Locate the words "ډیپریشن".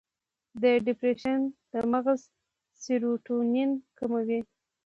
0.85-1.39